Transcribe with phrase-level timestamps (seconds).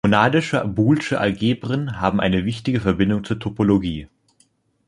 [0.03, 4.07] Monadische boolesche Algebren haben eine wichtige Verbindung zur Topologie.